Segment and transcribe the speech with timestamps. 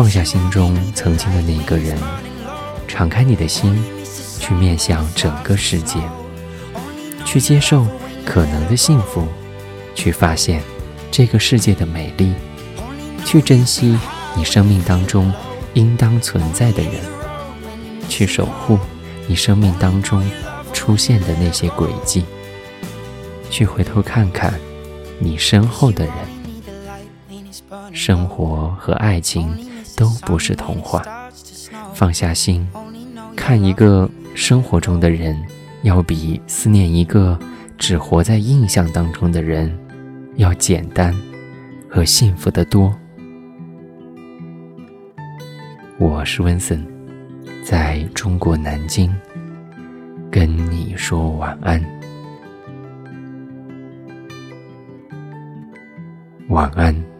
[0.00, 1.94] 放下心中曾经的那个人，
[2.88, 3.78] 敞开你的心，
[4.38, 6.00] 去面向整个世界，
[7.26, 7.86] 去接受
[8.24, 9.28] 可能的幸福，
[9.94, 10.62] 去发现
[11.10, 12.32] 这个世界的美丽，
[13.26, 13.98] 去珍惜
[14.34, 15.30] 你生命当中
[15.74, 16.94] 应当存在的人，
[18.08, 18.78] 去守护
[19.26, 20.26] 你生命当中
[20.72, 22.24] 出现的那些轨迹，
[23.50, 24.58] 去回头看看
[25.18, 26.14] 你身后的人。
[27.92, 29.69] 生活和爱情。
[30.00, 31.04] 都不是童话。
[31.92, 32.66] 放下心，
[33.36, 35.36] 看一个生活中的人，
[35.82, 37.38] 要比思念一个
[37.76, 39.70] 只活在印象当中的人
[40.36, 41.14] 要简单
[41.86, 42.96] 和幸福的多。
[45.98, 46.82] 我是温森，
[47.62, 49.14] 在中国南京，
[50.30, 51.84] 跟你说晚安，
[56.48, 57.19] 晚安。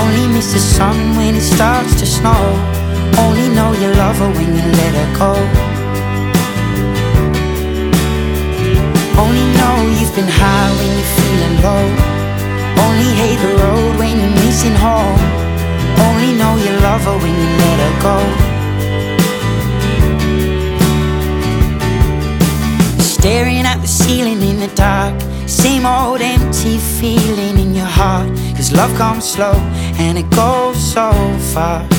[0.00, 2.42] only miss the sun when it starts to snow.
[3.18, 5.32] Only know you love her when you let her go.
[9.22, 11.84] Only know you've been high when you're feeling low.
[12.84, 15.20] Only hate the road when you're missing home.
[16.08, 18.16] Only know you love her when you let her go.
[23.16, 25.29] Staring at the ceiling in the dark.
[25.80, 28.28] Same old empty feeling in your heart.
[28.54, 29.54] Cause love comes slow
[29.96, 31.10] and it goes so
[31.54, 31.90] fast.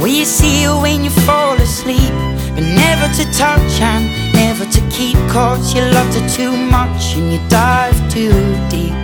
[0.00, 2.14] Will you see you when you fall asleep?
[2.54, 5.18] But never to touch and never to keep.
[5.28, 8.32] Cause you loved her too much and you dive too
[8.70, 8.96] deep.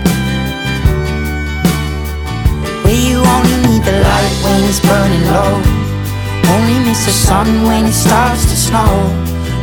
[2.84, 5.61] Where you only need the light when it's burning low.
[6.55, 9.28] Only miss the sun when it starts to snow.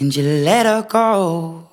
[0.00, 1.67] And you let her go.